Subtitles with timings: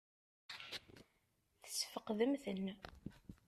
[1.63, 2.65] Tesfeqdem-ten?